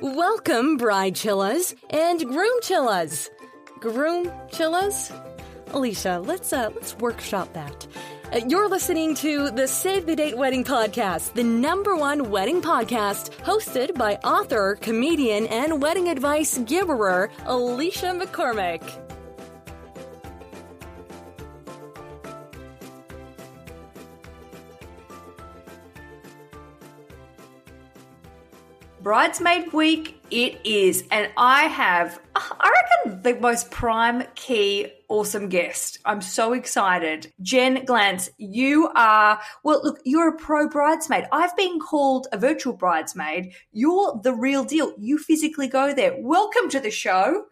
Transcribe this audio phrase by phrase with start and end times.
[0.00, 3.30] Welcome, bride chillas and groom chillas.
[3.80, 5.10] Groom chillas?
[5.72, 7.86] Alicia, let's uh, let's workshop that.
[8.30, 13.30] Uh, you're listening to the Save the Date Wedding Podcast, the number one wedding podcast
[13.40, 19.05] hosted by author, comedian, and wedding advice giver Alicia McCormick.
[29.06, 32.72] Bridesmaid Week it is, and I have, I
[33.04, 36.00] reckon, the most prime, key, awesome guest.
[36.04, 37.32] I'm so excited.
[37.40, 41.26] Jen Glantz, you are, well, look, you're a pro bridesmaid.
[41.30, 43.52] I've been called a virtual bridesmaid.
[43.70, 44.92] You're the real deal.
[44.98, 46.16] You physically go there.
[46.18, 47.44] Welcome to the show.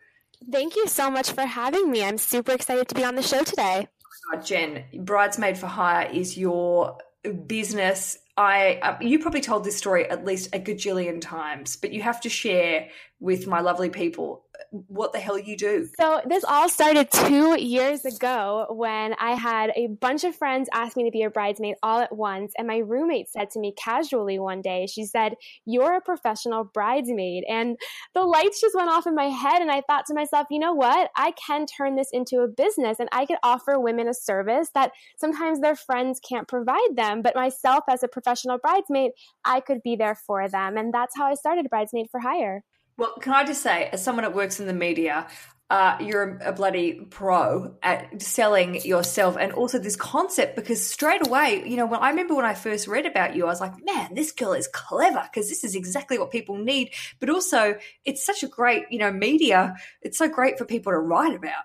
[0.51, 2.03] Thank you so much for having me.
[2.03, 3.87] I'm super excited to be on the show today.
[4.35, 6.99] Oh, Jen, Bridesmaid for Hire is your
[7.47, 12.03] business I uh, you probably told this story at least a gajillion times, but you
[12.03, 12.89] have to share
[13.21, 15.89] with my lovely people what the hell you do.
[15.99, 20.97] So this all started two years ago when I had a bunch of friends ask
[20.97, 24.39] me to be a bridesmaid all at once, and my roommate said to me casually
[24.39, 27.79] one day, she said, "You're a professional bridesmaid," and
[28.15, 30.75] the lights just went off in my head, and I thought to myself, you know
[30.75, 31.11] what?
[31.17, 34.91] I can turn this into a business, and I could offer women a service that
[35.17, 39.13] sometimes their friends can't provide them, but myself as a professional bridesmaid,
[39.45, 42.65] I could be there for them, and that's how I started Bridesmaid for Hire.
[42.97, 45.27] Well, can I just say, as someone that works in the media,
[45.71, 51.27] uh, you're a, a, bloody pro at selling yourself and also this concept because straight
[51.27, 53.73] away, you know, when I remember when I first read about you, I was like,
[53.83, 56.91] man, this girl is clever because this is exactly what people need.
[57.19, 59.75] But also, it's such a great, you know, media.
[60.03, 61.65] It's so great for people to write about.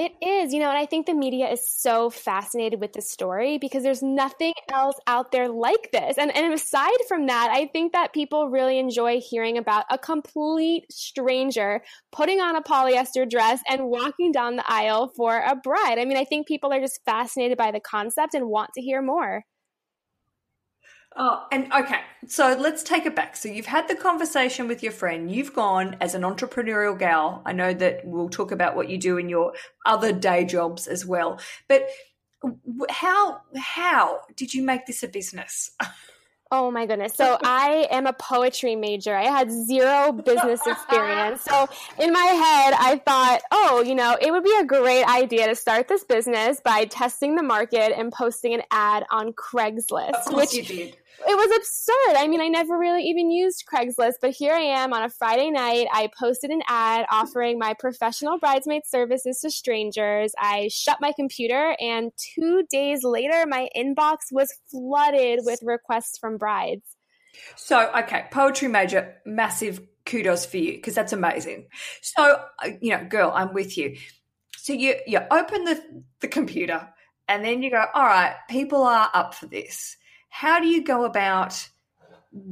[0.00, 3.58] It is, you know, and I think the media is so fascinated with the story
[3.58, 6.16] because there's nothing else out there like this.
[6.18, 10.84] And, and aside from that, I think that people really enjoy hearing about a complete
[10.92, 11.82] stranger
[12.12, 15.98] putting on a polyester dress and walking down the aisle for a bride.
[15.98, 19.02] I mean, I think people are just fascinated by the concept and want to hear
[19.02, 19.42] more.
[21.20, 23.34] Oh, and okay, so let's take it back.
[23.34, 25.28] So you've had the conversation with your friend.
[25.28, 27.42] You've gone as an entrepreneurial gal.
[27.44, 29.52] I know that we'll talk about what you do in your
[29.84, 31.40] other day jobs as well.
[31.68, 31.88] But
[32.88, 35.72] how how did you make this a business?
[36.50, 37.12] Oh my goodness.
[37.12, 39.14] So I am a poetry major.
[39.14, 41.42] I had zero business experience.
[41.42, 41.68] So
[41.98, 45.54] in my head, I thought, oh, you know, it would be a great idea to
[45.54, 50.34] start this business by testing the market and posting an ad on Craigslist.
[50.34, 50.96] which you did
[51.26, 52.16] it was absurd.
[52.16, 55.50] I mean, I never really even used Craigslist, but here I am on a Friday
[55.50, 55.88] night.
[55.92, 60.32] I posted an ad offering my professional bridesmaid services to strangers.
[60.38, 66.38] I shut my computer, and two days later, my inbox was flooded with requests from
[66.38, 66.84] brides.
[67.56, 71.66] So, okay, poetry major, massive kudos for you because that's amazing.
[72.02, 73.96] So, uh, you know, girl, I'm with you.
[74.56, 76.88] So you you open the the computer
[77.26, 79.96] and then you go, all right, people are up for this
[80.28, 81.68] how do you go about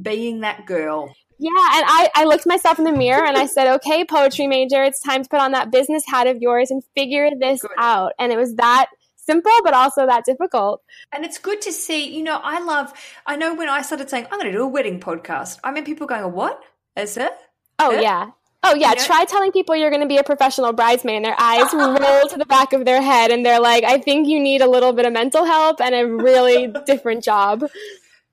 [0.01, 1.13] being that girl?
[1.39, 4.83] Yeah, and I, I looked myself in the mirror and I said, okay, poetry major,
[4.83, 7.71] it's time to put on that business hat of yours and figure this good.
[7.77, 8.13] out.
[8.17, 10.81] And it was that simple, but also that difficult.
[11.11, 12.93] And it's good to see, you know, I love,
[13.25, 15.85] I know when I started saying, I'm going to do a wedding podcast, I mean,
[15.85, 16.61] people going, what?
[16.95, 17.33] Is it?
[17.77, 18.31] Oh, yeah.
[18.63, 21.71] Oh yeah, try telling people you're going to be a professional bridesmaid and their eyes
[21.73, 24.69] roll to the back of their head and they're like, "I think you need a
[24.69, 27.69] little bit of mental help and a really different job."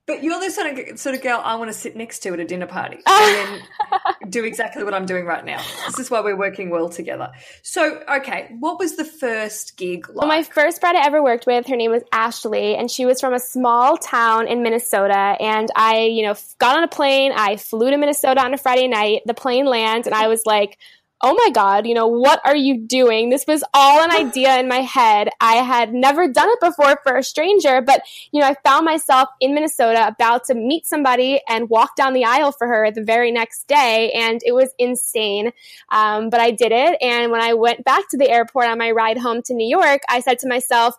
[0.07, 2.41] But you're the sort of, sort of girl I want to sit next to at
[2.41, 5.63] a dinner party and then do exactly what I'm doing right now.
[5.87, 7.33] This is why we're working well together.
[7.63, 10.19] So, okay, what was the first gig like?
[10.19, 13.19] Well, my first bride I ever worked with, her name was Ashley, and she was
[13.19, 15.37] from a small town in Minnesota.
[15.41, 17.33] And I, you know, got on a plane.
[17.35, 19.23] I flew to Minnesota on a Friday night.
[19.25, 20.79] The plane lands, and I was like,
[21.21, 23.31] oh my God, you know, what are you doing?
[23.31, 25.31] This was all an idea in my head.
[25.41, 28.03] I had never done it before for a stranger, but,
[28.33, 32.25] you know, I found myself in Minnesota about to meet somebody and walk down the
[32.25, 34.12] aisle for her the very next day.
[34.12, 35.53] And it was insane.
[35.91, 36.99] Um, but I did it.
[37.00, 40.03] And when I went back to the airport on my ride home to New York,
[40.09, 40.94] I said to myself,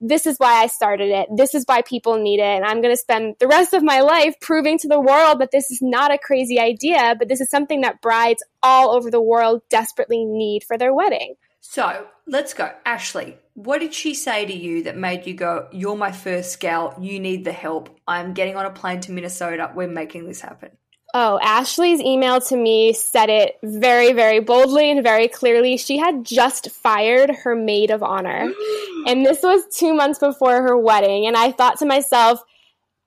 [0.00, 1.28] this is why I started it.
[1.34, 2.42] This is why people need it.
[2.42, 5.50] And I'm going to spend the rest of my life proving to the world that
[5.50, 9.20] this is not a crazy idea, but this is something that brides all over the
[9.20, 11.34] world desperately need for their wedding.
[11.60, 12.70] So let's go.
[12.84, 16.94] Ashley, what did she say to you that made you go, You're my first gal.
[17.00, 17.98] You need the help.
[18.06, 19.72] I'm getting on a plane to Minnesota.
[19.74, 20.70] We're making this happen.
[21.14, 25.76] Oh, Ashley's email to me said it very, very boldly and very clearly.
[25.76, 28.52] She had just fired her maid of honor.
[29.06, 31.26] and this was two months before her wedding.
[31.26, 32.42] And I thought to myself,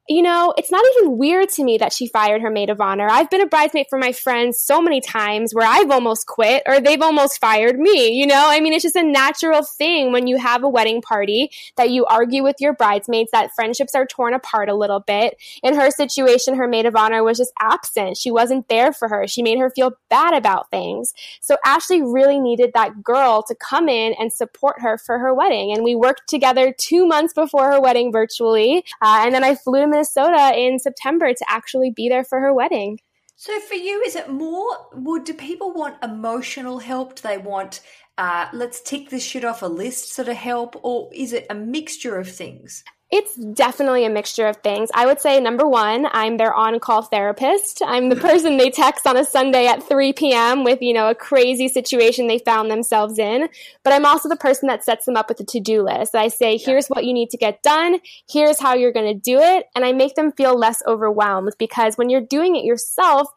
[0.10, 3.08] you know, it's not even weird to me that she fired her maid of honor.
[3.10, 6.80] I've been a bridesmaid for my friends so many times where I've almost quit or
[6.80, 8.48] they've almost fired me, you know?
[8.50, 12.06] I mean, it's just a natural thing when you have a wedding party that you
[12.06, 15.38] argue with your bridesmaids, that friendships are torn apart a little bit.
[15.64, 18.18] In her situation, her maid of honor was just absent.
[18.18, 19.28] She wasn't there for her.
[19.28, 21.14] She made her feel bad about things.
[21.40, 25.72] So Ashley really needed that girl to come in and support her for her wedding.
[25.72, 28.84] And we worked together two months before her wedding virtually.
[29.04, 32.54] Uh, and then I flew to Minnesota in September to actually be there for her
[32.54, 33.00] wedding.
[33.36, 34.78] So for you, is it more?
[34.94, 37.16] Would do people want emotional help?
[37.16, 37.82] Do they want
[38.18, 41.56] uh, let's tick this shit off a list sort of help, or is it a
[41.56, 42.84] mixture of things?
[43.12, 44.92] It's definitely a mixture of things.
[44.94, 47.82] I would say number one, I'm their on-call therapist.
[47.84, 50.64] I'm the person they text on a Sunday at 3 p.m.
[50.64, 53.50] with, you know, a crazy situation they found themselves in.
[53.84, 56.14] But I'm also the person that sets them up with a to-do list.
[56.14, 58.00] I say, here's what you need to get done.
[58.30, 59.66] Here's how you're going to do it.
[59.76, 63.28] And I make them feel less overwhelmed because when you're doing it yourself,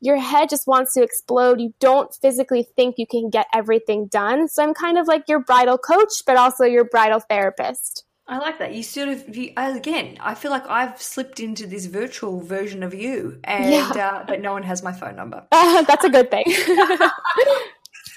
[0.00, 1.60] your head just wants to explode.
[1.60, 4.48] You don't physically think you can get everything done.
[4.48, 8.06] So I'm kind of like your bridal coach, but also your bridal therapist.
[8.26, 8.74] I like that.
[8.74, 12.94] You sort of, you, again, I feel like I've slipped into this virtual version of
[12.94, 13.90] you, and yeah.
[13.90, 15.44] uh, but no one has my phone number.
[15.50, 16.44] Uh, that's a good thing.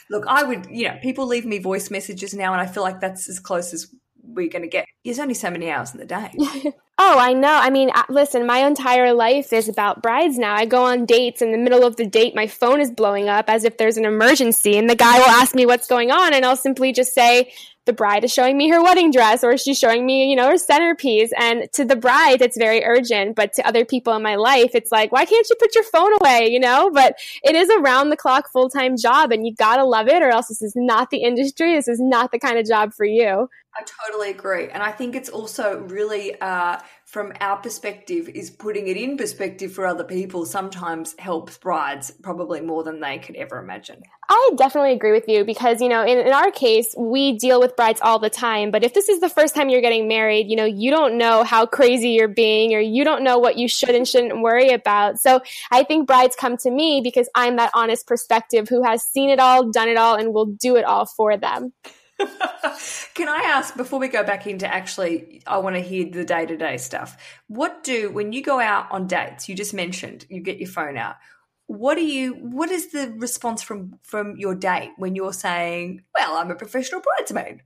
[0.10, 3.00] Look, I would, you know, people leave me voice messages now, and I feel like
[3.00, 3.88] that's as close as
[4.22, 4.86] we're going to get.
[5.04, 6.32] There's only so many hours in the day.
[6.98, 7.54] oh, I know.
[7.54, 10.56] I mean, listen, my entire life is about brides now.
[10.56, 11.42] I go on dates.
[11.42, 14.06] In the middle of the date, my phone is blowing up as if there's an
[14.06, 17.52] emergency, and the guy will ask me what's going on, and I'll simply just say,
[17.86, 20.58] the bride is showing me her wedding dress or she's showing me, you know, her
[20.58, 21.32] centerpiece.
[21.38, 23.36] And to the bride, it's very urgent.
[23.36, 26.14] But to other people in my life, it's like, why can't you put your phone
[26.22, 26.90] away, you know?
[26.92, 30.22] But it is a round the clock full time job and you gotta love it
[30.22, 31.76] or else this is not the industry.
[31.76, 33.50] This is not the kind of job for you.
[33.76, 34.70] I totally agree.
[34.70, 36.78] And I think it's also really, uh,
[37.14, 42.60] from our perspective, is putting it in perspective for other people sometimes helps brides probably
[42.60, 44.02] more than they could ever imagine.
[44.30, 47.76] I definitely agree with you because, you know, in, in our case, we deal with
[47.76, 48.72] brides all the time.
[48.72, 51.44] But if this is the first time you're getting married, you know, you don't know
[51.44, 55.22] how crazy you're being or you don't know what you should and shouldn't worry about.
[55.22, 59.30] So I think brides come to me because I'm that honest perspective who has seen
[59.30, 61.74] it all, done it all, and will do it all for them.
[62.20, 66.46] Can I ask before we go back into actually, I want to hear the day
[66.46, 67.18] to day stuff.
[67.48, 70.98] What do, when you go out on dates, you just mentioned you get your phone
[70.98, 71.16] out.
[71.68, 76.38] What do you, what is the response from, from your date when you're saying, well,
[76.38, 77.62] I'm a professional bridesmaid?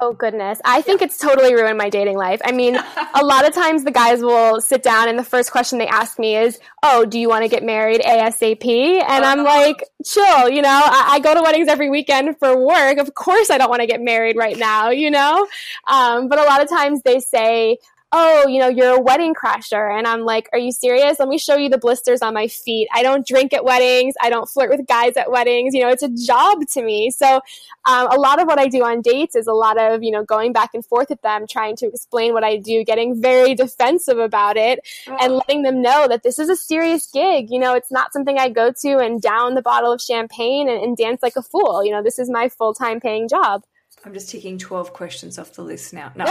[0.00, 0.60] Oh goodness.
[0.64, 2.40] I think it's totally ruined my dating life.
[2.44, 2.76] I mean,
[3.14, 6.18] a lot of times the guys will sit down and the first question they ask
[6.18, 8.66] me is, Oh, do you want to get married ASAP?
[9.02, 9.60] And I'm uh-huh.
[9.60, 12.98] like, chill, you know, I, I, go to weddings every weekend for work.
[12.98, 15.46] Of course I don't want to get married right now, you know?
[15.88, 17.78] Um, but a lot of times they say,
[18.16, 19.92] oh, you know, you're a wedding crasher.
[19.98, 21.18] And I'm like, are you serious?
[21.18, 22.86] Let me show you the blisters on my feet.
[22.94, 24.14] I don't drink at weddings.
[24.22, 25.74] I don't flirt with guys at weddings.
[25.74, 27.10] You know, it's a job to me.
[27.10, 27.40] So
[27.86, 30.22] um, a lot of what I do on dates is a lot of, you know,
[30.22, 34.18] going back and forth with them, trying to explain what I do, getting very defensive
[34.18, 34.78] about it
[35.08, 35.16] oh.
[35.20, 37.50] and letting them know that this is a serious gig.
[37.50, 40.80] You know, it's not something I go to and down the bottle of champagne and,
[40.80, 41.84] and dance like a fool.
[41.84, 43.64] You know, this is my full time paying job.
[44.04, 46.12] I'm just ticking 12 questions off the list now.
[46.14, 46.24] No.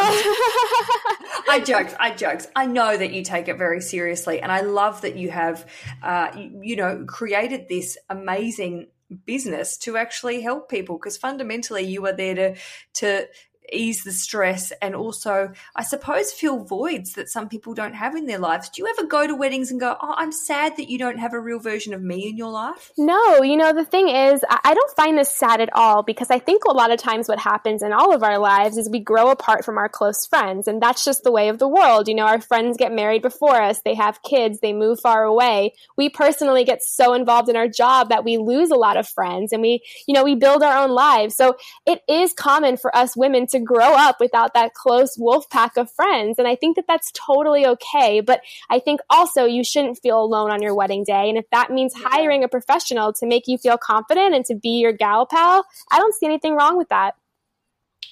[1.50, 1.94] I jokes.
[2.00, 2.48] I jokes.
[2.56, 4.42] I know that you take it very seriously.
[4.42, 5.68] And I love that you have,
[6.02, 8.88] uh, you, you know, created this amazing
[9.26, 12.56] business to actually help people because fundamentally you are there to
[12.96, 13.28] to
[13.72, 18.26] ease the stress and also, I suppose, fill voids that some people don't have in
[18.26, 18.70] their lives.
[18.70, 21.34] Do you ever go to weddings and go, Oh, I'm sad that you don't have
[21.34, 22.92] a real version of me in your life?
[22.98, 26.40] No, you know, the thing is, I don't find this sad at all because I
[26.40, 29.30] think a lot of times what happens in all of our lives is we grow
[29.30, 30.68] apart from our close friends.
[30.68, 32.08] And that's just the way of the world.
[32.08, 35.74] You know, our friends get married before us, they have kids, they move far away.
[35.98, 39.52] We personally get so involved in our job that we lose a lot of friends
[39.54, 41.36] and we, you know, we build our own lives.
[41.36, 41.56] So
[41.86, 45.90] it is common for us women to grow up without that close wolf pack of
[45.92, 46.38] friends.
[46.38, 48.22] And I think that that's totally okay.
[48.22, 51.30] But I think also you shouldn't feel alone on your wedding day.
[51.30, 54.80] And if that means hiring a professional to make you feel confident and to be
[54.80, 57.16] your gal pal, I don't see anything wrong with that.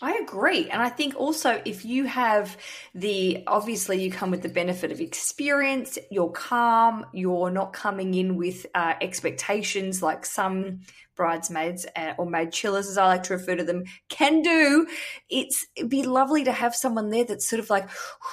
[0.04, 0.68] I agree.
[0.70, 2.58] And I think also if you have
[2.96, 8.36] the, obviously, you come with the benefit of experience, you're calm, you're not coming in
[8.36, 10.80] with uh, expectations like some
[11.22, 14.88] bridesmaids uh, or maid chillers, as I like to refer to them, can do.
[15.30, 17.88] It's, it'd be lovely to have someone there that's sort of like,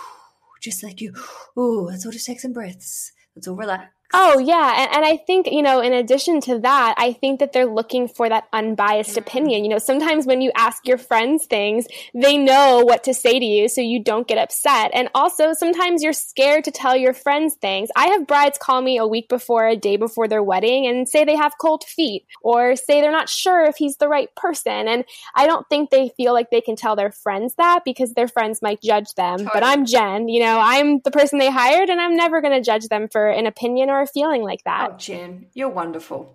[0.63, 1.13] just like you,
[1.55, 3.13] oh, let's all just take some breaths.
[3.37, 4.85] Let's all relax Oh, yeah.
[4.85, 8.09] And, and, I think, you know, in addition to that, I think that they're looking
[8.09, 9.19] for that unbiased mm-hmm.
[9.19, 9.65] opinion.
[9.65, 13.45] You know, sometimes when you ask your friends things, they know what to say to
[13.45, 14.93] you so you don't get upset.
[14.95, 17.91] And also, sometimes you're scared to tell your friends things.
[17.97, 21.25] I have brides call me a week before, a day before their wedding, and say
[21.25, 24.89] they have cold feet or say they're not sure if he's the right person.
[24.89, 28.29] And I don't think they feel like they can tell their friends that because their
[28.29, 29.39] friends might judge them.
[29.39, 29.51] Totally.
[29.53, 32.65] But I'm Jen, you know, I'm the person they hired, and I'm never going to
[32.65, 34.91] judge them for an opinion or or a feeling like that.
[34.93, 36.35] Oh, Jen, you're wonderful.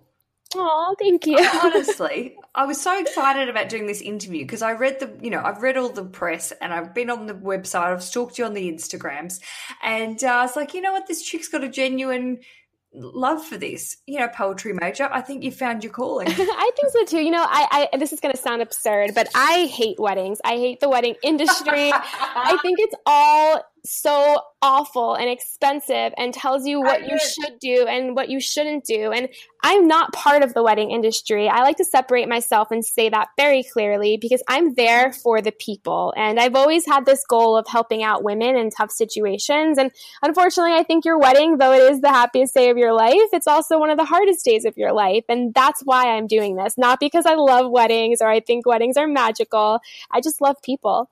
[0.56, 1.38] Oh, thank you.
[1.62, 5.42] Honestly, I was so excited about doing this interview because I read the, you know,
[5.42, 8.54] I've read all the press and I've been on the website, I've stalked you on
[8.54, 9.40] the Instagrams,
[9.82, 12.40] and uh, I was like, you know what, this chick's got a genuine
[12.94, 15.08] love for this, you know, poetry major.
[15.10, 16.28] I think you found your calling.
[16.30, 17.22] I think so too.
[17.24, 20.40] You know, I, I this is going to sound absurd, but I hate weddings.
[20.44, 21.90] I hate the wedding industry.
[21.92, 27.86] I think it's all so awful and expensive and tells you what you should do
[27.86, 29.12] and what you shouldn't do.
[29.12, 29.28] And
[29.62, 31.48] I'm not part of the wedding industry.
[31.48, 35.52] I like to separate myself and say that very clearly because I'm there for the
[35.52, 36.14] people.
[36.16, 39.76] And I've always had this goal of helping out women in tough situations.
[39.76, 39.90] And
[40.22, 43.46] unfortunately, I think your wedding, though it is the happiest day of your life, it's
[43.46, 45.24] also one of the hardest days of your life.
[45.28, 46.78] And that's why I'm doing this.
[46.78, 49.80] Not because I love weddings or I think weddings are magical.
[50.10, 51.10] I just love people.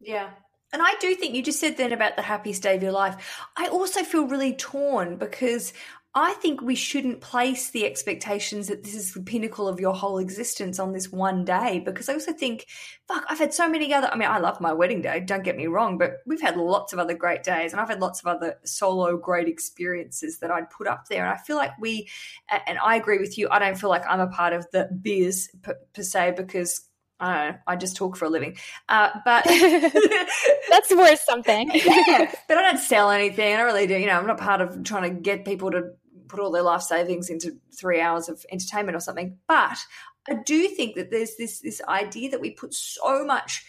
[0.00, 0.30] Yeah,
[0.74, 3.46] and I do think you just said then about the happiest day of your life.
[3.56, 5.72] I also feel really torn because
[6.16, 10.18] I think we shouldn't place the expectations that this is the pinnacle of your whole
[10.18, 12.66] existence on this one day because I also think,
[13.06, 14.08] fuck, I've had so many other.
[14.12, 16.92] I mean, I love my wedding day, don't get me wrong, but we've had lots
[16.92, 20.70] of other great days and I've had lots of other solo great experiences that I'd
[20.70, 21.24] put up there.
[21.24, 22.08] And I feel like we,
[22.66, 25.50] and I agree with you, I don't feel like I'm a part of the biz
[25.62, 26.88] per, per se because
[27.24, 27.58] I don't know.
[27.66, 28.56] I just talk for a living.
[28.90, 29.44] Uh, but
[30.70, 31.70] that's worth something.
[31.74, 33.54] yeah, but I don't sell anything.
[33.54, 33.96] I don't really do.
[33.96, 35.92] You know, I'm not part of trying to get people to
[36.28, 39.38] put all their life savings into three hours of entertainment or something.
[39.48, 39.78] But
[40.28, 43.64] I do think that there's this this idea that we put so much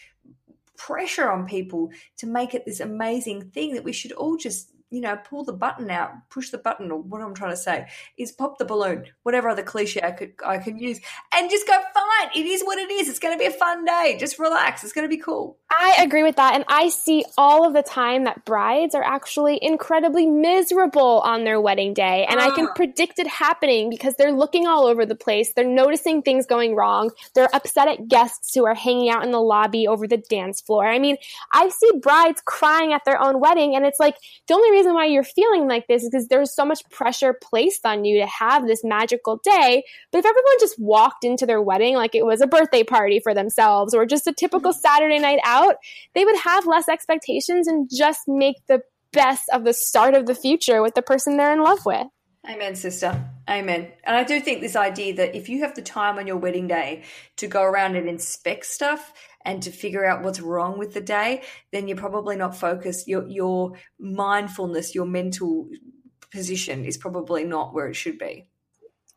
[0.76, 5.00] pressure on people to make it this amazing thing that we should all just you
[5.00, 7.86] know, pull the button out, push the button, or what I'm trying to say
[8.18, 11.00] is pop the balloon, whatever other cliche I could I can use,
[11.34, 12.30] and just go fine.
[12.34, 13.08] It is what it is.
[13.08, 14.16] It's going to be a fun day.
[14.18, 14.84] Just relax.
[14.84, 15.58] It's going to be cool.
[15.68, 19.58] I agree with that, and I see all of the time that brides are actually
[19.60, 22.44] incredibly miserable on their wedding day, and uh.
[22.44, 22.74] I can ah.
[22.74, 25.52] predict it happening because they're looking all over the place.
[25.52, 27.10] They're noticing things going wrong.
[27.34, 30.86] They're upset at guests who are hanging out in the lobby over the dance floor.
[30.86, 31.16] I mean,
[31.52, 35.06] I see brides crying at their own wedding, and it's like the only reason why
[35.06, 38.68] you're feeling like this is because there's so much pressure placed on you to have
[38.68, 39.82] this magical day.
[40.12, 43.34] But if everyone just walked into their wedding like it was a birthday party for
[43.34, 44.80] themselves or just a typical mm-hmm.
[44.80, 45.55] Saturday night out,
[46.14, 48.82] they would have less expectations and just make the
[49.12, 52.06] best of the start of the future with the person they're in love with.
[52.48, 53.28] Amen, sister.
[53.48, 53.90] Amen.
[54.04, 56.68] And I do think this idea that if you have the time on your wedding
[56.68, 57.02] day
[57.36, 59.12] to go around and inspect stuff
[59.44, 63.08] and to figure out what's wrong with the day, then you're probably not focused.
[63.08, 65.68] Your your mindfulness, your mental
[66.30, 68.46] position is probably not where it should be.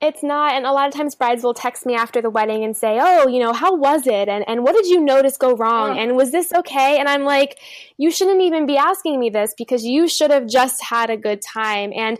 [0.01, 0.53] It's not.
[0.53, 3.27] And a lot of times brides will text me after the wedding and say, Oh,
[3.27, 4.29] you know, how was it?
[4.29, 5.99] And, and what did you notice go wrong?
[5.99, 6.99] And was this okay?
[6.99, 7.59] And I'm like,
[7.97, 11.41] you shouldn't even be asking me this because you should have just had a good
[11.41, 11.91] time.
[11.93, 12.17] And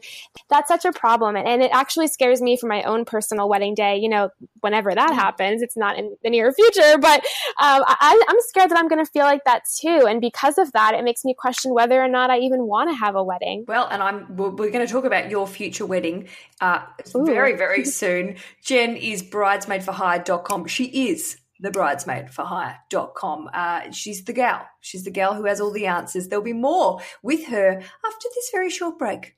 [0.50, 1.38] that's such a problem.
[1.38, 3.96] And, and it actually scares me for my own personal wedding day.
[3.96, 7.22] You know, whenever that happens, it's not in the near future, but
[7.62, 10.06] um, I, I'm scared that I'm going to feel like that too.
[10.06, 12.96] And because of that, it makes me question whether or not I even want to
[12.96, 13.64] have a wedding.
[13.70, 16.28] Well, and I'm, we're, we're going to talk about your future wedding
[16.60, 16.82] uh,
[17.16, 18.36] very, very very soon.
[18.64, 20.68] Jen is bridesmaidforhire.com.
[20.68, 23.50] She is the bridesmaidforhire.com.
[23.54, 24.66] Uh, she's the gal.
[24.82, 26.28] She's the gal who has all the answers.
[26.28, 29.36] There'll be more with her after this very short break.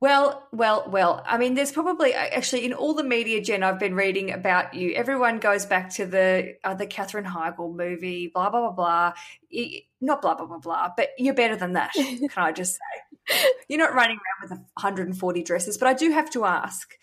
[0.00, 1.22] Well, well, well.
[1.26, 4.94] I mean, there's probably actually in all the media, Jen, I've been reading about you.
[4.94, 9.12] Everyone goes back to the uh, the Katherine Heigl movie, blah blah blah blah.
[10.00, 11.92] Not blah blah blah blah, but you're better than that.
[11.94, 13.38] Can I just say?
[13.68, 16.96] You're not running around with 140 dresses, but I do have to ask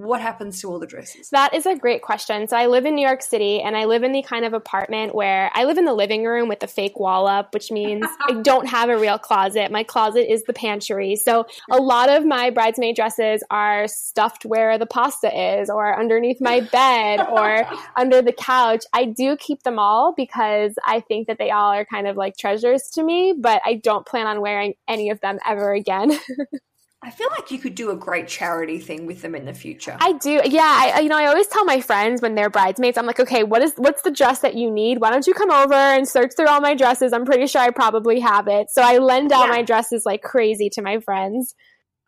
[0.00, 1.28] what happens to all the dresses?
[1.30, 2.48] That is a great question.
[2.48, 5.14] So I live in New York City and I live in the kind of apartment
[5.14, 8.40] where I live in the living room with the fake wall up, which means I
[8.40, 9.70] don't have a real closet.
[9.70, 11.16] My closet is the pantry.
[11.16, 16.40] So a lot of my bridesmaid dresses are stuffed where the pasta is or underneath
[16.40, 17.66] my bed or
[17.96, 18.84] under the couch.
[18.92, 22.36] I do keep them all because I think that they all are kind of like
[22.38, 26.18] treasures to me, but I don't plan on wearing any of them ever again.
[27.02, 29.96] I feel like you could do a great charity thing with them in the future.
[30.00, 30.42] I do.
[30.44, 33.42] Yeah, I, you know, I always tell my friends when they're bridesmaids, I'm like, okay,
[33.42, 35.00] what is what's the dress that you need?
[35.00, 37.14] Why don't you come over and search through all my dresses?
[37.14, 38.70] I'm pretty sure I probably have it.
[38.70, 39.52] So I lend out yeah.
[39.52, 41.54] my dresses like crazy to my friends.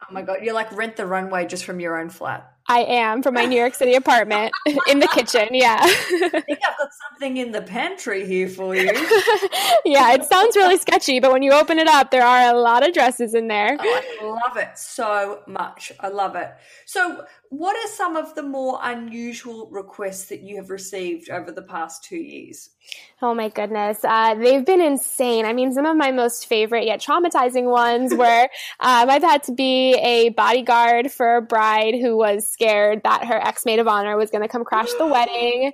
[0.02, 2.51] Oh my god, you're like rent the runway just from your own flat.
[2.69, 4.52] I am from my New York City apartment
[4.88, 5.49] in the kitchen.
[5.50, 5.78] Yeah.
[5.81, 8.85] I think I've got something in the pantry here for you.
[9.85, 12.87] yeah, it sounds really sketchy, but when you open it up, there are a lot
[12.87, 13.76] of dresses in there.
[13.81, 15.92] Oh, I love it so much.
[16.00, 16.52] I love it.
[16.87, 21.61] So, what are some of the more unusual requests that you have received over the
[21.61, 22.71] past two years?
[23.21, 23.99] Oh my goodness.
[24.02, 25.44] Uh, they've been insane.
[25.44, 28.49] I mean, some of my most favorite yet traumatizing ones were
[28.80, 33.37] um, I've had to be a bodyguard for a bride who was scared that her
[33.37, 35.73] ex maid of honor was going to come crash the wedding.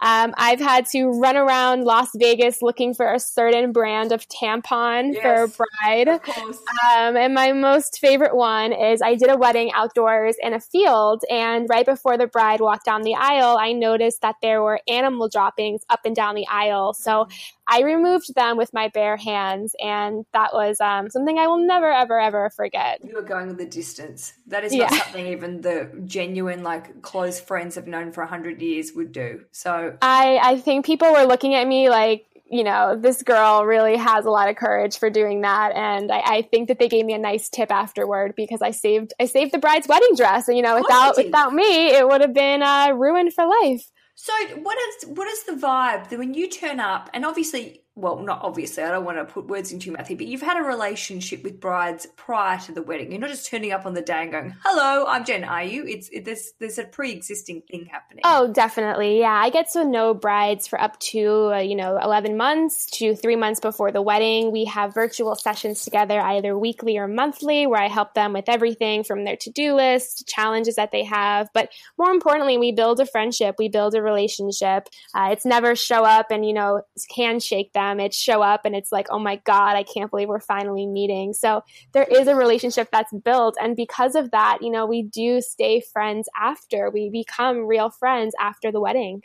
[0.00, 5.14] Um, I've had to run around Las Vegas looking for a certain brand of tampon
[5.14, 6.08] yes, for a bride.
[6.08, 11.19] Um, and my most favorite one is I did a wedding outdoors in a field
[11.30, 15.28] and right before the bride walked down the aisle, I noticed that there were animal
[15.28, 16.94] droppings up and down the aisle.
[16.94, 17.28] So
[17.66, 21.92] I removed them with my bare hands, and that was um, something I will never,
[21.92, 23.00] ever, ever forget.
[23.04, 24.32] You were going the distance.
[24.46, 25.02] That is not yeah.
[25.02, 29.44] something even the genuine, like close friends have known for a hundred years would do.
[29.52, 33.96] So I, I think people were looking at me like, you know, this girl really
[33.96, 35.72] has a lot of courage for doing that.
[35.74, 39.14] And I, I, think that they gave me a nice tip afterward because I saved
[39.20, 40.48] I saved the bride's wedding dress.
[40.48, 43.88] And you know, without without me, it would have been uh, ruined for life.
[44.16, 48.18] So what is what is the vibe that when you turn up and obviously well,
[48.18, 50.56] not obviously, I don't want to put words into your mouth here, but you've had
[50.56, 53.10] a relationship with brides prior to the wedding.
[53.10, 55.84] You're not just turning up on the day and going, "Hello, I'm Jen." Are you?
[55.86, 58.22] It's it, there's there's a pre-existing thing happening.
[58.24, 59.32] Oh, definitely, yeah.
[59.32, 63.36] I get to know brides for up to uh, you know 11 months to three
[63.36, 64.52] months before the wedding.
[64.52, 69.04] We have virtual sessions together, either weekly or monthly, where I help them with everything
[69.04, 73.56] from their to-do list, challenges that they have, but more importantly, we build a friendship,
[73.58, 74.88] we build a relationship.
[75.14, 76.82] Uh, it's never show up and you know
[77.14, 80.40] handshake them um, show up and it's like, oh my God, I can't believe we're
[80.40, 81.32] finally meeting.
[81.32, 83.56] So there is a relationship that's built.
[83.60, 86.90] And because of that, you know, we do stay friends after.
[86.90, 89.22] We become real friends after the wedding.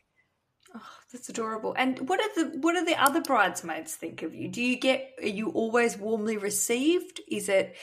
[0.75, 0.81] Oh,
[1.11, 1.73] that's adorable.
[1.77, 4.49] And what are the what are the other bridesmaids think of you?
[4.49, 7.21] Do you get are you always warmly received?
[7.29, 7.75] Is it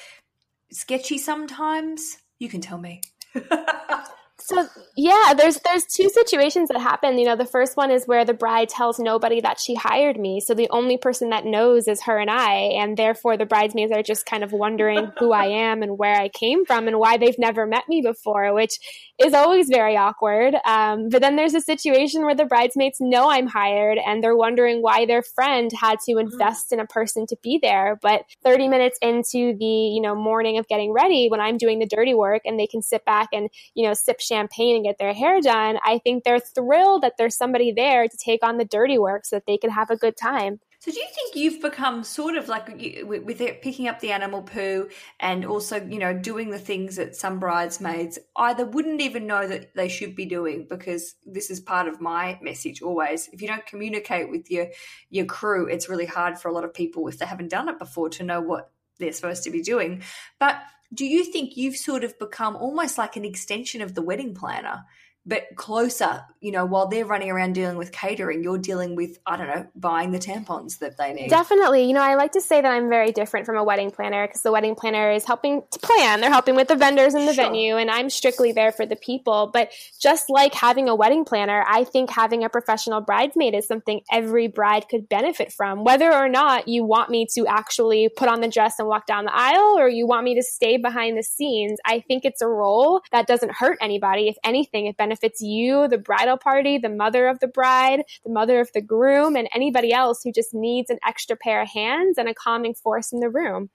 [0.70, 2.18] sketchy sometimes?
[2.38, 3.00] You can tell me.
[4.44, 7.16] So yeah, there's there's two situations that happen.
[7.16, 10.40] You know, the first one is where the bride tells nobody that she hired me,
[10.40, 14.02] so the only person that knows is her and I, and therefore the bridesmaids are
[14.02, 17.38] just kind of wondering who I am and where I came from and why they've
[17.38, 18.80] never met me before, which
[19.22, 20.56] is always very awkward.
[20.64, 24.82] Um, but then there's a situation where the bridesmaids know I'm hired and they're wondering
[24.82, 26.32] why their friend had to mm-hmm.
[26.32, 27.98] invest in a person to be there.
[28.02, 31.86] But 30 minutes into the you know morning of getting ready, when I'm doing the
[31.86, 35.12] dirty work and they can sit back and you know sip champagne and get their
[35.12, 38.98] hair done, I think they're thrilled that there's somebody there to take on the dirty
[38.98, 40.60] work so that they can have a good time.
[40.82, 42.66] So, do you think you've become sort of like
[43.04, 44.88] with it, picking up the animal poo
[45.20, 49.76] and also, you know, doing the things that some bridesmaids either wouldn't even know that
[49.76, 50.66] they should be doing?
[50.68, 53.28] Because this is part of my message always.
[53.32, 54.70] If you don't communicate with your
[55.08, 57.78] your crew, it's really hard for a lot of people if they haven't done it
[57.78, 60.02] before to know what they're supposed to be doing.
[60.40, 60.60] But
[60.94, 64.84] do you think you've sort of become almost like an extension of the wedding planner?
[65.24, 69.36] But closer, you know, while they're running around dealing with catering, you're dealing with, I
[69.36, 71.30] don't know, buying the tampons that they need.
[71.30, 71.84] Definitely.
[71.84, 74.42] You know, I like to say that I'm very different from a wedding planner because
[74.42, 76.20] the wedding planner is helping to plan.
[76.20, 77.44] They're helping with the vendors in the sure.
[77.44, 79.50] venue, and I'm strictly there for the people.
[79.52, 84.00] But just like having a wedding planner, I think having a professional bridesmaid is something
[84.10, 88.40] every bride could benefit from, whether or not you want me to actually put on
[88.40, 91.22] the dress and walk down the aisle or you want me to stay behind the
[91.22, 91.78] scenes.
[91.86, 94.26] I think it's a role that doesn't hurt anybody.
[94.26, 98.32] If anything, it benefits benefits you, the bridal party, the mother of the bride, the
[98.32, 102.16] mother of the groom, and anybody else who just needs an extra pair of hands
[102.18, 103.70] and a calming force in the room.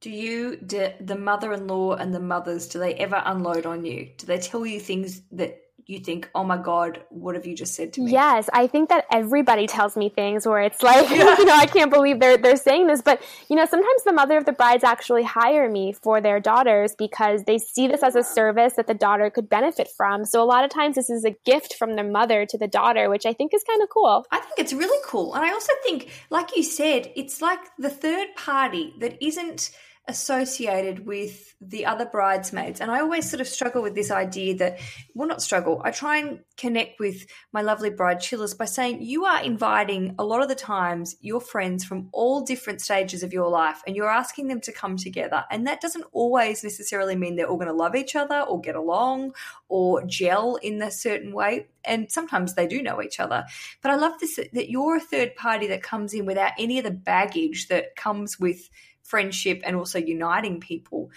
[0.00, 3.84] Do you, do the mother in law and the mothers, do they ever unload on
[3.84, 4.10] you?
[4.18, 7.74] Do they tell you things that you think, oh my God, what have you just
[7.74, 8.12] said to me?
[8.12, 11.36] Yes, I think that everybody tells me things where it's like, yeah.
[11.38, 13.02] you know, I can't believe they're they're saying this.
[13.02, 16.94] But you know, sometimes the mother of the brides actually hire me for their daughters
[16.96, 20.24] because they see this as a service that the daughter could benefit from.
[20.24, 23.10] So a lot of times this is a gift from the mother to the daughter,
[23.10, 24.24] which I think is kind of cool.
[24.30, 25.34] I think it's really cool.
[25.34, 29.70] And I also think, like you said, it's like the third party that isn't
[30.06, 32.80] associated with the other bridesmaids.
[32.80, 34.78] And I always sort of struggle with this idea that,
[35.14, 39.24] well, not struggle, I try and connect with my lovely bride chillers by saying you
[39.24, 43.48] are inviting a lot of the times your friends from all different stages of your
[43.48, 45.44] life and you're asking them to come together.
[45.50, 48.76] And that doesn't always necessarily mean they're all going to love each other or get
[48.76, 49.34] along
[49.68, 51.68] or gel in a certain way.
[51.82, 53.44] And sometimes they do know each other.
[53.80, 56.84] But I love this that you're a third party that comes in without any of
[56.84, 58.68] the baggage that comes with
[59.04, 61.10] friendship and also uniting people.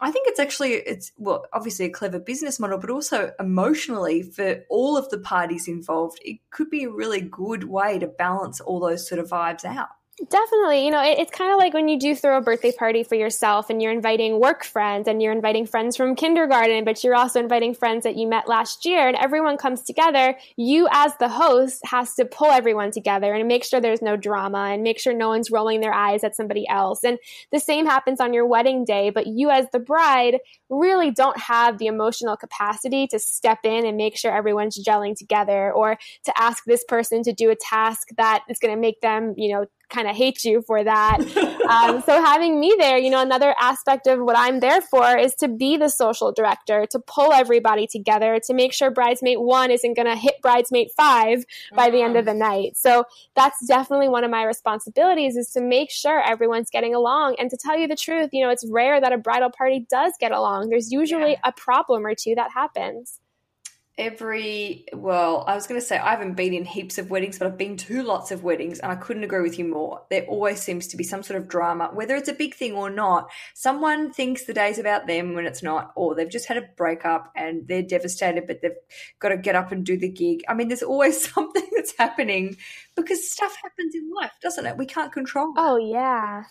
[0.00, 4.64] I think it's actually it's well obviously a clever business model, but also emotionally for
[4.68, 8.80] all of the parties involved, it could be a really good way to balance all
[8.80, 9.88] those sort of vibes out.
[10.30, 10.84] Definitely.
[10.84, 13.16] You know, it, it's kind of like when you do throw a birthday party for
[13.16, 17.40] yourself and you're inviting work friends and you're inviting friends from kindergarten, but you're also
[17.40, 20.38] inviting friends that you met last year and everyone comes together.
[20.56, 24.68] You, as the host, has to pull everyone together and make sure there's no drama
[24.72, 27.02] and make sure no one's rolling their eyes at somebody else.
[27.02, 27.18] And
[27.50, 30.38] the same happens on your wedding day, but you, as the bride,
[30.70, 35.72] really don't have the emotional capacity to step in and make sure everyone's gelling together
[35.72, 39.34] or to ask this person to do a task that is going to make them,
[39.36, 41.18] you know, kind of hate you for that.
[41.68, 45.34] um, so having me there, you know, another aspect of what I'm there for is
[45.36, 49.94] to be the social director, to pull everybody together, to make sure bridesmaid one isn't
[49.94, 52.76] going to hit bridesmaid five by the end of the night.
[52.76, 53.04] So
[53.36, 57.36] that's definitely one of my responsibilities is to make sure everyone's getting along.
[57.38, 60.12] And to tell you the truth, you know, it's rare that a bridal party does
[60.18, 60.63] get along.
[60.68, 61.40] There's usually yeah.
[61.44, 63.20] a problem or two that happens.
[63.96, 67.46] Every well i was going to say i haven't been in heaps of weddings but
[67.46, 70.02] i've been to lots of weddings and i couldn't agree with you more.
[70.10, 72.90] There always seems to be some sort of drama whether it's a big thing or
[72.90, 73.30] not.
[73.54, 77.30] Someone thinks the day's about them when it's not or they've just had a breakup
[77.36, 78.72] and they're devastated but they've
[79.20, 80.42] got to get up and do the gig.
[80.48, 82.56] I mean there's always something that's happening
[82.96, 84.76] because stuff happens in life doesn't it?
[84.76, 86.42] We can't control oh yeah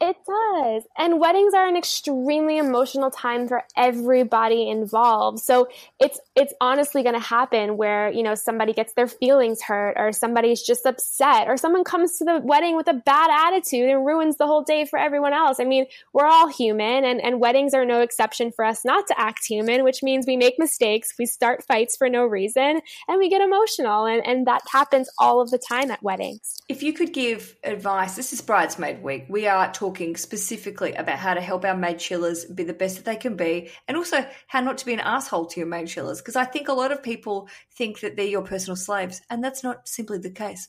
[0.00, 0.84] it does.
[0.96, 5.40] And weddings are an extremely emotional time for everybody involved.
[5.40, 9.94] So it's it's honestly going to happen where, you know, somebody gets their feelings hurt
[9.96, 14.06] or somebody's just upset or someone comes to the wedding with a bad attitude and
[14.06, 15.58] ruins the whole day for everyone else.
[15.58, 19.20] I mean, we're all human and and weddings are no exception for us not to
[19.20, 23.28] act human, which means we make mistakes, we start fights for no reason, and we
[23.28, 26.62] get emotional and and that happens all of the time at weddings.
[26.68, 29.26] If you could give advice, this is bridesmaid week.
[29.28, 32.96] We are talking talking specifically about how to help our maid chillers be the best
[32.96, 35.88] that they can be and also how not to be an asshole to your maid
[35.88, 36.18] chillers.
[36.18, 39.64] Because I think a lot of people think that they're your personal slaves, and that's
[39.64, 40.68] not simply the case.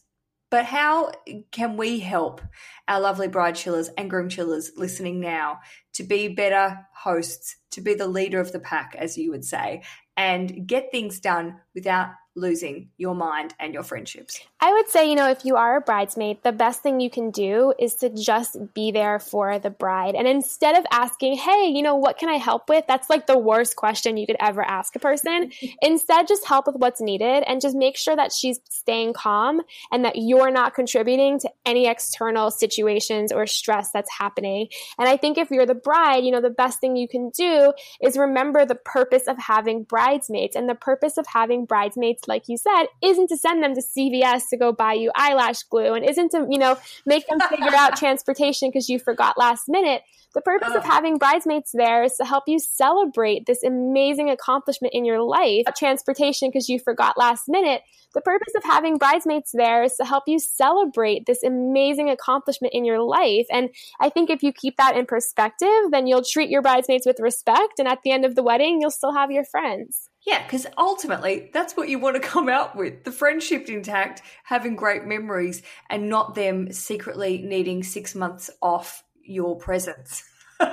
[0.49, 1.11] But how
[1.51, 2.41] can we help
[2.87, 5.59] our lovely bride chillers and groom chillers listening now
[5.95, 9.83] to be better hosts, to be the leader of the pack, as you would say,
[10.15, 14.39] and get things done without losing your mind and your friendships?
[14.61, 17.31] I would say, you know, if you are a bridesmaid, the best thing you can
[17.31, 20.15] do is to just be there for the bride.
[20.15, 22.85] And instead of asking, hey, you know, what can I help with?
[22.87, 25.51] That's like the worst question you could ever ask a person.
[25.81, 29.61] instead, just help with what's needed and just make sure that she's staying calm
[29.91, 34.67] and that you're not contributing to any external situations or stress that's happening.
[34.97, 37.73] And I think if you're the bride, you know, the best thing you can do
[38.01, 40.55] is remember the purpose of having bridesmaids.
[40.55, 44.43] And the purpose of having bridesmaids like you said, isn't to send them to CVS
[44.49, 47.95] to go buy you eyelash glue and isn't to, you know, make them figure out
[47.97, 50.03] transportation because you forgot last minute.
[50.35, 55.03] The purpose of having bridesmaids there is to help you celebrate this amazing accomplishment in
[55.03, 55.63] your life.
[55.75, 57.81] Transportation because you forgot last minute.
[58.13, 62.85] The purpose of having bridesmaids there is to help you celebrate this amazing accomplishment in
[62.85, 63.47] your life.
[63.51, 67.19] And I think if you keep that in perspective, then you'll treat your bridesmaids with
[67.19, 67.79] respect.
[67.79, 70.08] And at the end of the wedding, you'll still have your friends.
[70.25, 74.75] Yeah, because ultimately that's what you want to come out with the friendship intact, having
[74.75, 80.23] great memories, and not them secretly needing six months off your presence.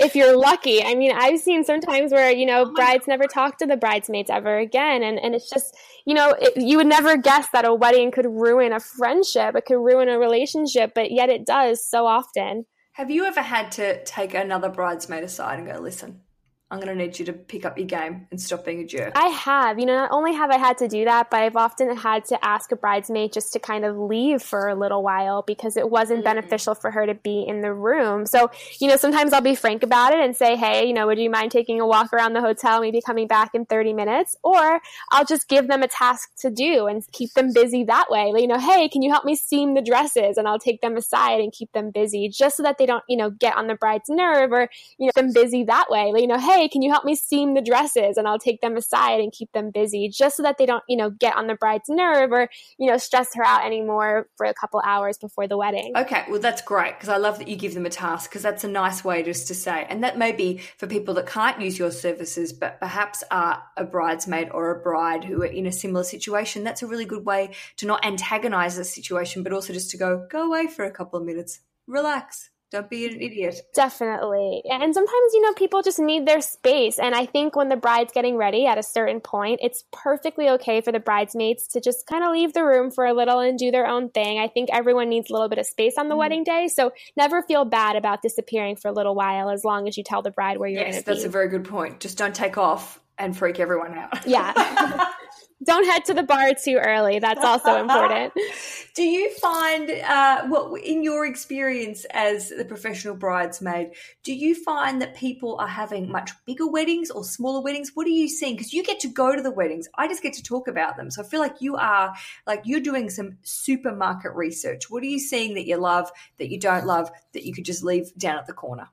[0.00, 0.82] if you're lucky.
[0.82, 4.30] I mean, I've seen sometimes where, you know, oh brides never talk to the bridesmaids
[4.30, 5.02] ever again.
[5.02, 8.26] And, and it's just, you know, it, you would never guess that a wedding could
[8.26, 12.66] ruin a friendship, it could ruin a relationship, but yet it does so often.
[12.94, 16.20] Have you ever had to take another bridesmaid aside and go, listen,
[16.70, 19.12] I'm going to need you to pick up your game and stop being a jerk.
[19.16, 19.80] I have.
[19.80, 22.44] You know, not only have I had to do that, but I've often had to
[22.44, 26.20] ask a bridesmaid just to kind of leave for a little while because it wasn't
[26.20, 26.24] mm.
[26.24, 28.24] beneficial for her to be in the room.
[28.24, 31.18] So, you know, sometimes I'll be frank about it and say, hey, you know, would
[31.18, 34.36] you mind taking a walk around the hotel, maybe coming back in 30 minutes?
[34.44, 34.80] Or
[35.10, 38.30] I'll just give them a task to do and keep them busy that way.
[38.32, 40.36] Like, you know, hey, can you help me seam the dresses?
[40.36, 43.16] And I'll take them aside and keep them busy just so that they don't, you
[43.16, 46.12] know, get on the bride's nerve or, you know, them busy that way.
[46.12, 48.18] Like, you know, hey, hey, can you help me seam the dresses?
[48.18, 50.96] And I'll take them aside and keep them busy just so that they don't, you
[50.96, 54.52] know, get on the bride's nerve or, you know, stress her out anymore for a
[54.52, 55.92] couple hours before the wedding.
[55.96, 58.62] Okay, well, that's great because I love that you give them a task because that's
[58.62, 59.86] a nice way just to say.
[59.88, 63.84] And that may be for people that can't use your services, but perhaps are a
[63.84, 66.62] bridesmaid or a bride who are in a similar situation.
[66.62, 70.26] That's a really good way to not antagonize the situation, but also just to go,
[70.30, 72.50] go away for a couple of minutes, relax.
[72.70, 73.62] Don't be an idiot.
[73.74, 74.62] Definitely.
[74.70, 77.00] And sometimes, you know, people just need their space.
[77.00, 80.80] And I think when the bride's getting ready at a certain point, it's perfectly okay
[80.80, 83.72] for the bridesmaids to just kind of leave the room for a little and do
[83.72, 84.38] their own thing.
[84.38, 86.18] I think everyone needs a little bit of space on the mm.
[86.18, 86.68] wedding day.
[86.68, 90.22] So never feel bad about disappearing for a little while as long as you tell
[90.22, 91.10] the bride where you're yes, going to be.
[91.10, 91.98] Yes, That's a very good point.
[91.98, 94.24] Just don't take off and freak everyone out.
[94.26, 95.08] Yeah.
[95.64, 97.18] don't head to the bar too early.
[97.18, 98.32] That's also important.
[98.94, 103.92] Do you find, uh, well, in your experience as the professional bridesmaid,
[104.24, 107.92] do you find that people are having much bigger weddings or smaller weddings?
[107.94, 108.56] What are you seeing?
[108.56, 109.88] Because you get to go to the weddings.
[109.96, 111.10] I just get to talk about them.
[111.10, 112.12] So I feel like you are,
[112.46, 114.90] like, you're doing some supermarket research.
[114.90, 117.84] What are you seeing that you love, that you don't love, that you could just
[117.84, 118.88] leave down at the corner?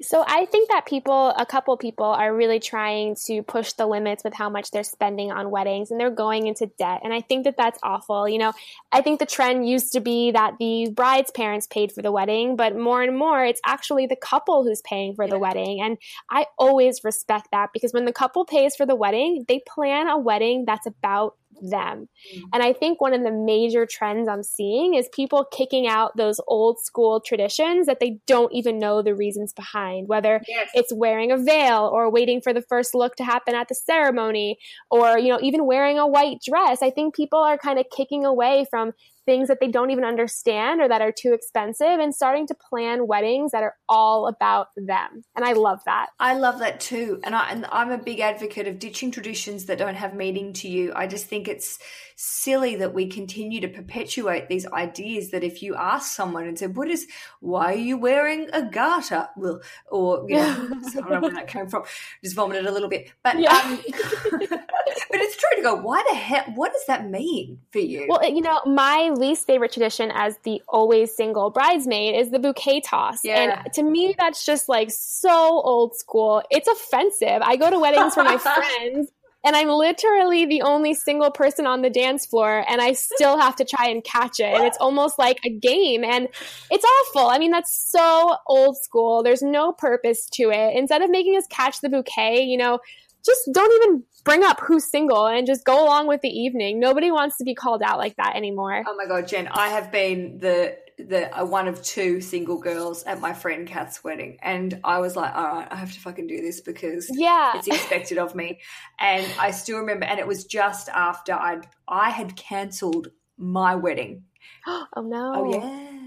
[0.00, 4.24] So I think that people, a couple people, are really trying to push the limits
[4.24, 7.00] with how much they're spending on weddings, and they're going into debt.
[7.04, 8.28] And I think that that's awful.
[8.28, 8.52] You know,
[8.90, 12.56] I think the trend used to be that the bride's parents paid for the wedding,
[12.56, 15.30] but more and more, it's actually the couple who's paying for yeah.
[15.30, 15.80] the wedding.
[15.80, 15.98] And
[16.30, 20.18] I always respect that because when the couple pays for the wedding, they plan a
[20.18, 22.08] wedding that's about them.
[22.34, 22.46] Mm-hmm.
[22.52, 26.40] And I think one of the major trends I'm seeing is people kicking out those
[26.46, 30.70] old school traditions that they don't even know the reasons behind, whether yes.
[30.74, 34.58] it's wearing a veil or waiting for the first look to happen at the ceremony
[34.90, 36.82] or, you know, even wearing a white dress.
[36.82, 38.92] I think people are kind of kicking away from
[39.24, 43.06] things that they don't even understand or that are too expensive and starting to plan
[43.06, 45.24] weddings that are all about them.
[45.36, 46.10] And I love that.
[46.18, 47.20] I love that too.
[47.24, 50.68] And, I, and I'm a big advocate of ditching traditions that don't have meaning to
[50.68, 50.92] you.
[50.94, 51.78] I just think it's
[52.16, 56.76] silly that we continue to perpetuate these ideas that if you ask someone and said,
[56.76, 57.06] what is,
[57.40, 59.28] why are you wearing a garter?
[59.36, 61.84] Well, or, you know, I don't know where that came from.
[62.22, 63.12] Just vomited a little bit.
[63.22, 63.56] But, yeah.
[63.56, 68.06] um, but it's true to go, why the heck, what does that mean for you?
[68.08, 72.80] Well, you know, my least favorite tradition as the always single bridesmaid is the bouquet
[72.80, 73.20] toss.
[73.24, 73.62] Yeah.
[73.64, 76.42] And to me, that's just like so old school.
[76.50, 77.42] It's offensive.
[77.42, 79.10] I go to weddings for my friends
[79.44, 83.56] and I'm literally the only single person on the dance floor and I still have
[83.56, 84.54] to try and catch it.
[84.54, 86.28] And it's almost like a game and
[86.70, 87.28] it's awful.
[87.28, 89.22] I mean, that's so old school.
[89.22, 90.76] There's no purpose to it.
[90.76, 92.78] Instead of making us catch the bouquet, you know,
[93.24, 96.80] just don't even bring up who's single and just go along with the evening.
[96.80, 98.84] Nobody wants to be called out like that anymore.
[98.86, 103.02] Oh my god, Jen, I have been the the uh, one of two single girls
[103.04, 106.26] at my friend Kath's wedding, and I was like, all right, I have to fucking
[106.26, 108.60] do this because yeah, it's expected of me.
[108.98, 114.24] And I still remember, and it was just after I'd I had cancelled my wedding.
[114.66, 115.32] oh no!
[115.36, 116.01] Oh yeah.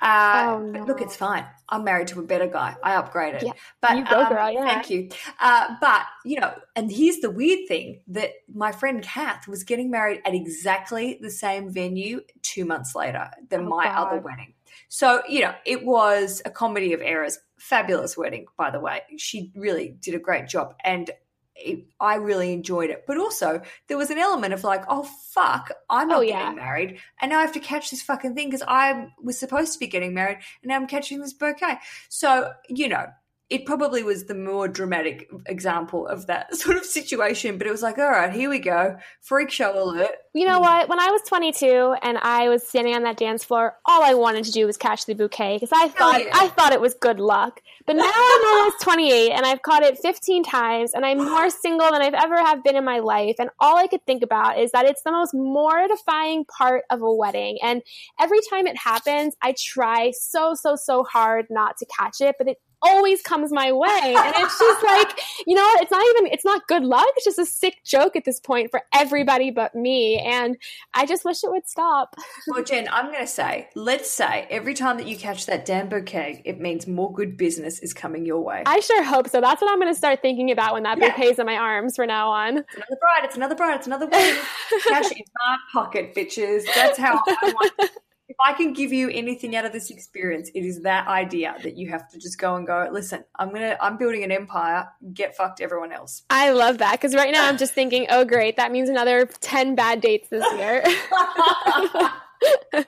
[0.00, 0.84] Uh, oh, no.
[0.84, 1.46] look, it's fine.
[1.68, 2.76] I'm married to a better guy.
[2.82, 3.42] I upgraded.
[3.42, 4.50] Yeah, but you go, um, girl.
[4.50, 4.64] Yeah.
[4.64, 5.08] Thank you.
[5.40, 9.90] Uh, but you know, and here's the weird thing that my friend Kath was getting
[9.90, 14.08] married at exactly the same venue two months later than oh, my God.
[14.08, 14.54] other wedding.
[14.88, 17.38] So you know, it was a comedy of errors.
[17.58, 19.00] Fabulous wedding, by the way.
[19.16, 21.10] She really did a great job, and
[21.56, 23.04] it, I really enjoyed it.
[23.06, 26.40] But also, there was an element of like, oh, fuck, I'm not oh, yeah.
[26.40, 26.98] getting married.
[27.20, 29.86] And now I have to catch this fucking thing because I was supposed to be
[29.86, 31.78] getting married and now I'm catching this bouquet.
[32.08, 33.06] So, you know,
[33.50, 37.82] it probably was the more dramatic example of that sort of situation, but it was
[37.82, 38.96] like, all right, here we go.
[39.20, 40.12] Freak show alert.
[40.32, 40.88] You know what?
[40.88, 44.44] When I was 22 and I was standing on that dance floor, all I wanted
[44.46, 46.30] to do was catch the bouquet because I thought yeah.
[46.32, 47.60] I thought it was good luck.
[47.86, 51.90] But now I'm almost 28 and I've caught it 15 times and I'm more single
[51.92, 53.36] than I've ever have been in my life.
[53.38, 57.14] And all I could think about is that it's the most mortifying part of a
[57.14, 57.58] wedding.
[57.62, 57.82] And
[58.18, 62.48] every time it happens, I try so, so, so hard not to catch it, but
[62.48, 63.88] it always comes my way.
[64.16, 67.06] And it's just like, you know, it's not even, it's not good luck.
[67.16, 70.18] It's just a sick joke at this point for everybody but me.
[70.18, 70.56] And
[70.94, 72.16] I just wish it would stop.
[72.46, 75.88] Well, Jen, I'm going to say, let's say every time that you catch that damn
[75.88, 78.62] bouquet, it means more good business is coming your way.
[78.66, 79.40] I sure hope so.
[79.40, 81.10] That's what I'm going to start thinking about when that yeah.
[81.10, 82.58] bouquet's in my arms from now on.
[82.58, 83.24] It's another bride.
[83.24, 83.76] It's another bride.
[83.76, 84.40] It's another wedding.
[84.86, 86.64] Cash in my pocket, bitches.
[86.74, 87.90] That's how I want
[88.34, 91.76] if I can give you anything out of this experience, it is that idea that
[91.76, 94.88] you have to just go and go, listen, I'm going to, I'm building an empire,
[95.12, 96.24] get fucked everyone else.
[96.30, 97.00] I love that.
[97.00, 98.56] Cause right now I'm just thinking, oh, great.
[98.56, 100.82] That means another 10 bad dates this year.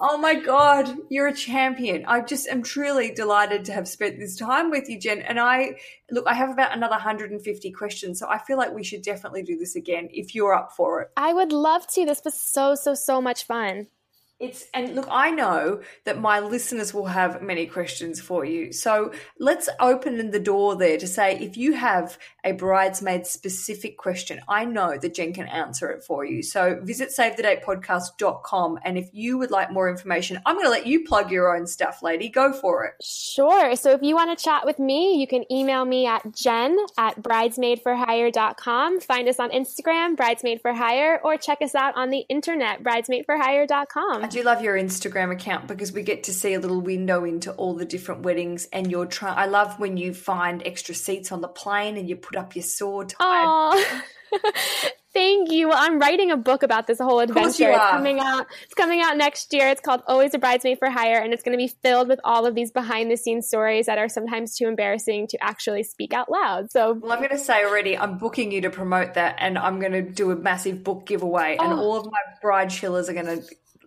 [0.00, 2.04] oh my God, you're a champion.
[2.06, 5.22] I just am truly delighted to have spent this time with you, Jen.
[5.22, 5.74] And I,
[6.12, 8.20] look, I have about another 150 questions.
[8.20, 11.10] So I feel like we should definitely do this again if you're up for it.
[11.16, 12.06] I would love to.
[12.06, 13.88] This was so, so, so much fun.
[14.44, 18.72] It's and look, I know that my listeners will have many questions for you.
[18.72, 24.40] So let's open the door there to say if you have a bridesmaid specific question,
[24.48, 26.42] I know that Jen can answer it for you.
[26.42, 31.04] So visit savethedatepodcast.com and if you would like more information, I'm going to let you
[31.04, 32.28] plug your own stuff, lady.
[32.28, 33.02] Go for it.
[33.02, 33.74] Sure.
[33.76, 37.22] So if you want to chat with me, you can email me at jen at
[37.22, 39.00] bridesmaidforhire.com.
[39.00, 44.28] Find us on Instagram, bridesmaid for hire, or check us out on the internet, bridesmaidforhire.com.
[44.34, 47.52] I do love your Instagram account because we get to see a little window into
[47.52, 51.40] all the different weddings and you're trying I love when you find extra seats on
[51.40, 54.00] the plane and you put up your sword tie.
[55.14, 55.68] Thank you.
[55.68, 57.70] Well, I'm writing a book about this whole adventure.
[57.70, 58.46] It's coming out.
[58.64, 59.68] It's coming out next year.
[59.68, 62.46] It's called Always a Bridesmaid for Hire, and it's going to be filled with all
[62.46, 66.28] of these behind the scenes stories that are sometimes too embarrassing to actually speak out
[66.28, 66.72] loud.
[66.72, 69.78] So, well, I'm going to say already, I'm booking you to promote that, and I'm
[69.78, 71.78] going to do a massive book giveaway, and oh.
[71.78, 73.44] all of my bride chillers are going to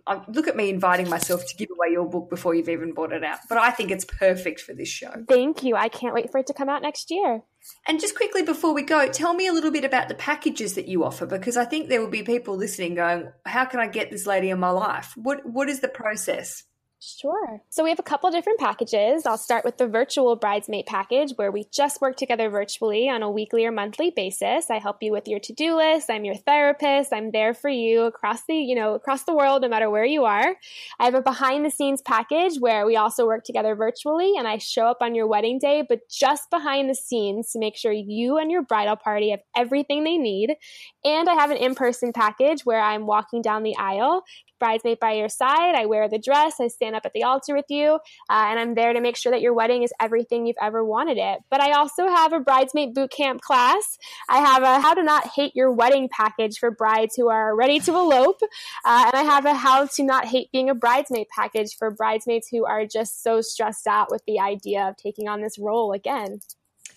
[0.08, 3.12] Um, look at me inviting myself to give away your book before you've even bought
[3.12, 3.40] it out.
[3.48, 5.12] But I think it's perfect for this show.
[5.28, 5.76] Thank you.
[5.76, 7.42] I can't wait for it to come out next year.
[7.86, 10.88] And just quickly before we go, tell me a little bit about the packages that
[10.88, 14.10] you offer because I think there will be people listening going, "How can I get
[14.10, 16.64] this lady in my life?" What what is the process?
[17.00, 17.62] Sure.
[17.70, 19.24] So we have a couple different packages.
[19.24, 23.30] I'll start with the virtual bridesmaid package where we just work together virtually on a
[23.30, 24.68] weekly or monthly basis.
[24.68, 26.10] I help you with your to-do list.
[26.10, 27.12] I'm your therapist.
[27.12, 30.24] I'm there for you across the, you know, across the world no matter where you
[30.24, 30.56] are.
[30.98, 34.58] I have a behind the scenes package where we also work together virtually and I
[34.58, 38.38] show up on your wedding day but just behind the scenes to make sure you
[38.38, 40.56] and your bridal party have everything they need.
[41.04, 44.24] And I have an in-person package where I'm walking down the aisle
[44.58, 45.74] bridesmaid by your side.
[45.74, 46.54] I wear the dress.
[46.60, 47.94] I stand up at the altar with you,
[48.30, 51.18] uh, and I'm there to make sure that your wedding is everything you've ever wanted
[51.18, 51.40] it.
[51.50, 53.98] But I also have a bridesmaid boot camp class.
[54.28, 57.80] I have a how to not hate your wedding package for brides who are ready
[57.80, 58.40] to elope,
[58.84, 62.48] uh, and I have a how to not hate being a bridesmaid package for bridesmaids
[62.50, 66.40] who are just so stressed out with the idea of taking on this role again.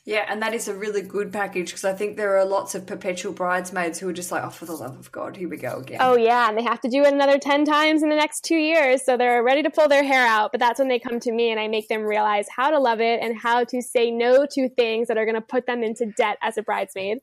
[0.03, 2.87] Yeah, and that is a really good package because I think there are lots of
[2.87, 5.77] perpetual bridesmaids who are just like, oh, for the love of God, here we go
[5.77, 5.99] again.
[6.01, 8.55] Oh, yeah, and they have to do it another 10 times in the next two
[8.55, 9.05] years.
[9.05, 10.51] So they're ready to pull their hair out.
[10.51, 12.99] But that's when they come to me and I make them realize how to love
[12.99, 16.07] it and how to say no to things that are going to put them into
[16.07, 17.19] debt as a bridesmaid.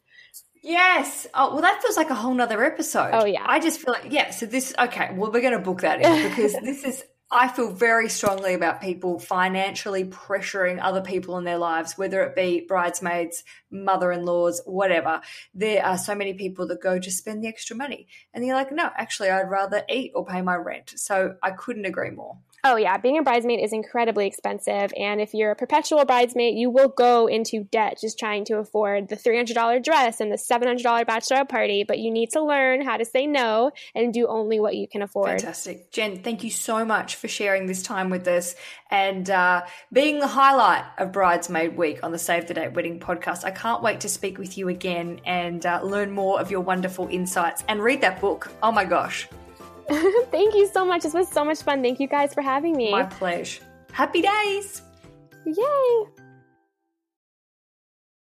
[0.63, 1.27] Yes.
[1.35, 3.11] Oh, well, that feels like a whole nother episode.
[3.13, 3.45] Oh, yeah.
[3.45, 6.29] I just feel like, yeah, so this, okay, well, we're going to book that in
[6.29, 11.59] because this is I feel very strongly about people financially pressuring other people in their
[11.59, 15.21] lives, whether it be bridesmaids, mother in laws, whatever.
[15.53, 18.07] There are so many people that go to spend the extra money.
[18.33, 20.95] And you're like, no, actually, I'd rather eat or pay my rent.
[20.97, 22.39] So I couldn't agree more.
[22.65, 22.99] Oh, yeah.
[22.99, 24.93] Being a bridesmaid is incredibly expensive.
[24.97, 29.09] And if you're a perpetual bridesmaid, you will go into debt just trying to afford
[29.09, 31.85] the $300 dress and the $700 bachelorette party.
[31.87, 35.03] But you need to learn how to say no and do only what you can
[35.03, 35.29] afford.
[35.29, 35.91] Fantastic.
[35.93, 38.57] Jen, thank you so much for sharing this time with us
[38.91, 43.45] and uh, being the highlight of Bridesmaid Week on the Save the Date Wedding podcast.
[43.45, 47.07] I can't wait to speak with you again and uh, learn more of your wonderful
[47.09, 48.53] insights and read that book.
[48.63, 49.29] Oh my gosh.
[50.31, 51.03] Thank you so much.
[51.03, 51.83] This was so much fun.
[51.83, 52.91] Thank you guys for having me.
[52.91, 53.63] My pleasure.
[53.93, 54.83] Happy days.
[55.47, 56.07] Yay.